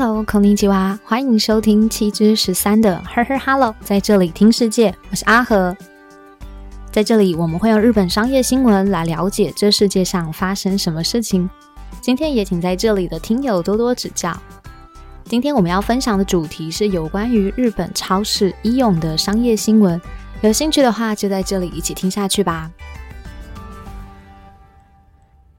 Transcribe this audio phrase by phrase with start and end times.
[0.00, 5.76] Hello，空尼吉娃，欢迎收听七之十三的呵呵 Her Hello，在这里听世界，我是阿和。
[6.92, 11.50] 在这里，我们会用日本商业新闻来了解这世界上发生什么事情。
[12.00, 14.32] 今天也请在这里的听友多多指教。
[15.24, 20.00] 今天我们要分享的主题是有关于日本超市医用的商业新闻。
[20.42, 22.70] 有兴趣的话，就在这里一起听下去吧。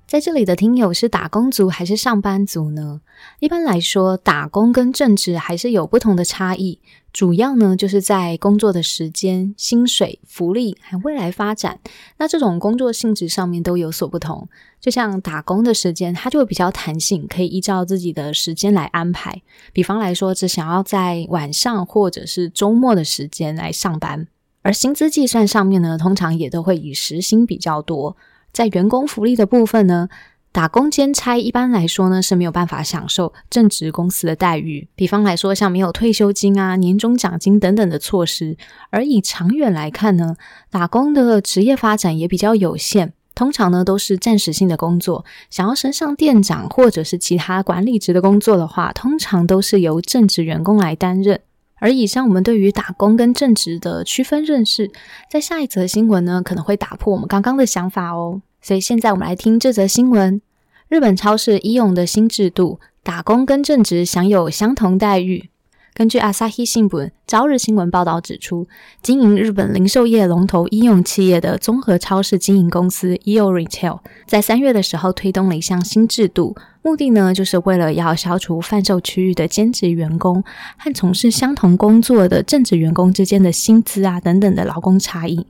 [0.10, 3.02] 在这里的听友是打工族还是上班族呢？
[3.40, 6.80] 一般来说，打工跟正职还是有不同的差异，
[7.14, 11.80] 主要呢就是在工作的时间、薪水、福利还未来发展。
[12.18, 14.50] 那这种工作性质上面都有所不同。
[14.82, 19.44] 就像打工的时间，它就会比较弹性，可以依照自己的时间来安排。
[19.72, 24.26] 比方来说，只想要在晚上或者是周末的时间来上班。
[24.64, 28.18] 而薪资计算上面呢，通常也都会以时薪比较多。
[28.52, 30.10] 在员工福利的部分呢，
[30.52, 34.88] 打工兼差一般来说呢是没有办法享受正职公司的待遇。
[34.96, 38.58] 比方来说，像没有退休金啊、年终奖金等等的措施。
[38.90, 40.36] 而以长远来看呢，
[40.72, 45.24] 打工的职业发展也比较有限，通常呢都是暂时性的工作。
[45.50, 51.40] 想要升上店长或者是其他管理职的工作的话，通常都是由正职员工来担任。
[51.80, 54.92] 而以上我们对于打工跟正职的区分认识，
[55.30, 58.42] 在下一则新闻呢可能会打破我们刚刚的想法哦。
[58.62, 60.42] 所以现在我们来听这则新闻：
[60.88, 65.50] 日本超市医用的新制度，打工跟正职享有相同待遇。
[65.94, 68.68] 根据阿萨希新闻、朝日新闻报道指出，
[69.02, 76.56] 经营日本零售业龙头医用企业的综合超市经营公司 EO Retail，在三月的时候推动了一项新制度。
[76.82, 80.44] 目的呢，就是为了要消除贩售区域的兼职员工
[80.78, 85.46] 和从事相同工作的正职员工之间的薪资啊等等的劳工差异。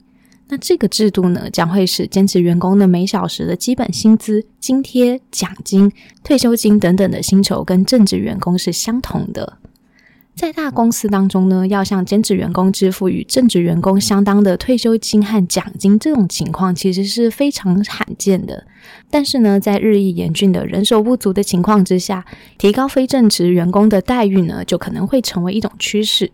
[0.47, 5.91] 那这个制度呢，将会使兼职员工的每小时的基本薪资、津贴、奖金、
[6.23, 9.59] 退休金等等的薪酬跟正职员工是相同的。
[10.33, 18.65] 在大公司当中呢，要向兼职员工支付与正职员工相当的退休金和奖金，这种情况其实是非常罕见的。
[19.09, 22.25] 但是呢，在日益严峻的人手不足的情况之下，
[22.57, 26.31] 提高非正职员工的待遇呢，就可能会成为一种趋势。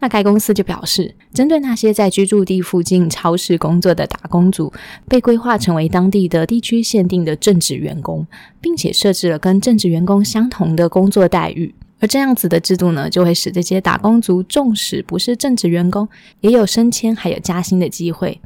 [0.00, 4.72] 那该公司就表示，针对那些在居住地附近超市工作的打工族，
[5.08, 8.24] 被规划成为当地的地区限定的正职员工，
[8.60, 11.74] 并且设置了跟正职员工相同的工作待遇。
[12.00, 16.08] 而这样子的制度呢，就会使这些打工族，纵使不是正职员工，
[16.42, 18.40] 也有升迁还有加薪的机会。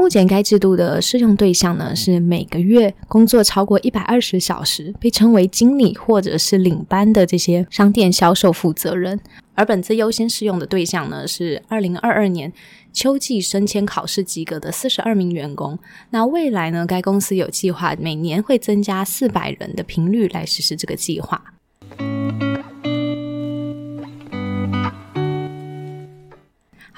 [0.00, 9.20] 目前该制度的适用对象呢，是每个月工作超过一百二十小时，被称为经理或者是领班的这些商店销售负责人。
[9.54, 12.50] 而本次优先适用的对象呢，是二零二二年
[12.94, 15.78] 秋季升迁考试及格的四十二名员工。
[16.08, 21.44] 那未来呢，该公司有计划每年会增加四百人的频率来实施这个计划。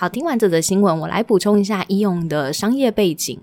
[0.02, 3.38] 好，听完这则新闻，我来补充一下医用的商业背景。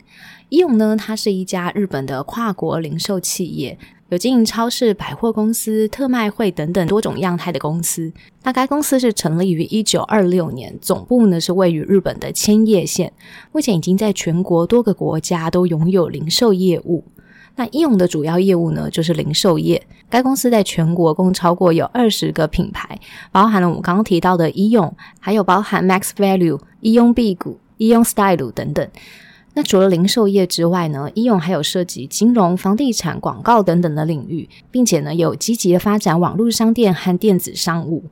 [0.49, 8.11] 医用呢，它是一家日本的跨国零售企业，有经营超市、百货公司、特卖会等等多种样态的公司。
[8.43, 13.13] 那该公司是成立于一九二六年，总部呢是位于日本的千叶县，
[13.53, 17.05] 目前已经在全国多个国家都拥有零售业务。
[17.59, 19.85] 那医用的主要业务呢，就是零售业。
[20.09, 22.97] 该公司在全国共超过有二十个品牌，
[23.33, 28.87] 包含了我们刚刚提到的医用，还有包含 Max Value、医用 B 股、医用 Style 等等。
[29.55, 38.05] 那除了零售业之外呢，医用还有涉及金融、房地产、广告等等的领域，并且呢，有积极的发展网络商店和电子商务。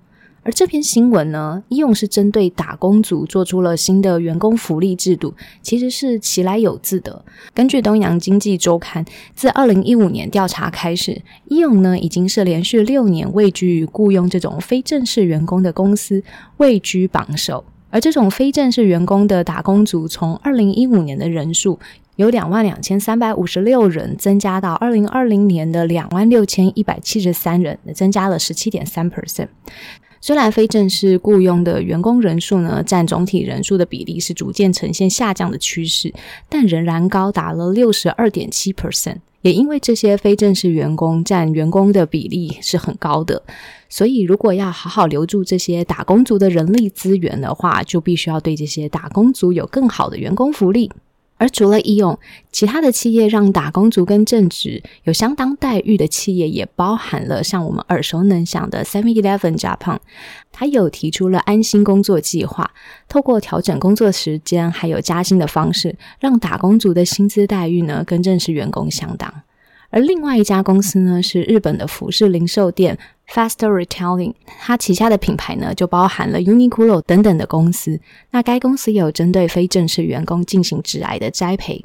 [0.47, 7.25] 而这篇新闻呢，医用是针对打工族做出了新的员工福利制度，其实是其来有自的。
[7.53, 9.03] 根据东洋经济周刊，
[9.35, 16.23] 自二零一五年调查开始，医用呢已经是连续六年位居于雇佣这种非正式员工的公司
[16.55, 17.65] 位居榜首。
[17.89, 21.77] 而这种非正式员工的打工族，从二零一五年的人数
[22.15, 29.49] 有两万两千三百五十六人，增加到二零二零年的两万六千一百七十三人，增加了十七点三 percent。
[30.19, 36.13] 虽然非正式雇佣的员工人数呢，占总体人数的比例是逐渐呈现下降的趋势，
[36.49, 39.17] 但仍然高达了六十二点七 percent。
[39.41, 43.41] 也因为这些非正式员工占员工的比例是很高的，
[43.87, 50.91] 所以如果要好好留住这些打工族的人力资源的话，就必须要对这些打工族有更好的员工福利。
[51.37, 52.17] 而除了医用，
[52.51, 59.99] 其他的企业让打工族跟正职有相当待遇的企业，也包含了像我们耳熟能详的 Seven Eleven Japan，
[60.51, 62.71] 它有提出了安心工作计划，
[63.07, 69.31] 透过调整工作时间还有加薪的方式，让打工族的薪资待遇呢跟正式员工相当。
[69.89, 72.97] 而另外一家公司呢，是日本的服饰零售店
[73.29, 77.99] Faster Retailing，它旗下的品牌呢就包含了 Uniqlo 等等的公司。
[78.31, 81.83] 那该公司也有针对非正式员工进行致癌的栽培。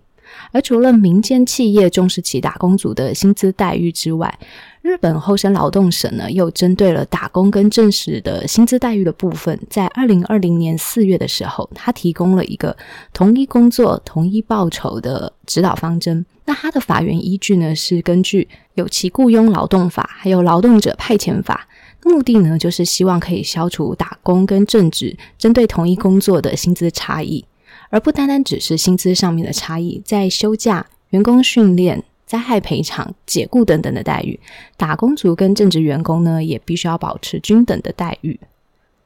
[0.51, 4.39] 而除了民间企业重视其打工族的薪资待遇之外，
[4.83, 12.77] 日本厚生劳动省呢又针对了打工跟正式的薪资待遇的部分，在二零二零年四月的时候，它提供了一个
[13.13, 16.27] 同一工作同一报酬的指导方针。
[16.47, 21.69] 那它的法源依据呢，是根据有其雇佣劳动法，还有劳动者派遣法，
[22.03, 27.45] 目的呢就是希望可以消除打工跟正职针对同一工作的薪资差异，
[27.89, 32.03] 而不单单只是薪资上面的差异，在休假、员工训练、
[32.33, 34.41] 灾害赔偿、解雇等等的待遇，
[34.79, 38.41] 打工族跟正职员工呢也必须要保持均等的待遇。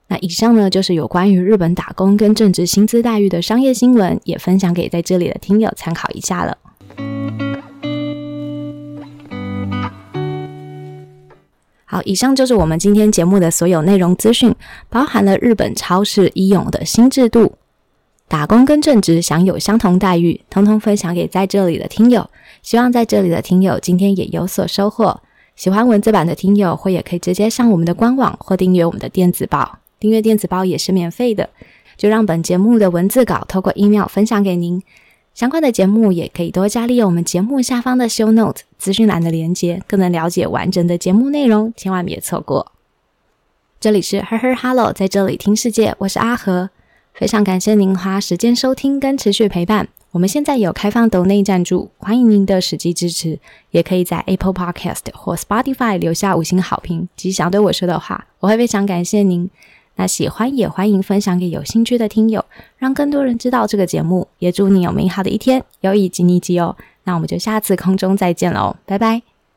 [0.06, 6.56] 那以上呢就是有关于日本打工跟正职薪资待遇的商业新闻，也分享给在这里的听友参考一下了。
[11.84, 14.54] 好，以上就是我们今天节目的所有内容资讯，
[14.88, 17.56] 包含了日本超市医勇的新制度，
[18.28, 22.28] 打工跟正职享有相同待遇，通通分享给在这里的听友。
[22.62, 25.20] 希望在这里的听友今天也有所收获。
[25.54, 31.48] 喜欢文字版的听友，或也可以直接上我们的官网或订阅我们的电子报，订阅电子报也是免费的。
[31.96, 34.82] 就让本节目的文字稿透过 email 分享给您。
[35.32, 42.72] 相关的节目也可以多加利用我们节目下方的 show note 资讯栏的连接，更能了解完整的节目内容，千万别错过。
[43.78, 46.70] 这里是 Her Her Hello，在这里听世界，我是阿和，
[47.18, 49.88] 非常感谢您花时间收听跟持续陪伴。
[50.10, 53.38] 我们现在有开放抖内赞助，欢迎您的实际支持，
[53.70, 59.48] 也可以在 Apple Podcast 或 Spotify 留下五星好评及想对我说的话，我会非常感谢您。
[59.94, 62.44] 那喜欢也欢迎分享给有兴趣的听友，
[62.76, 64.28] 让更多人知道这个节目。
[64.38, 66.76] 也祝你有美好的一天，有以及你吉哦。
[67.04, 69.35] 那我们就下次空中再见喽，拜拜。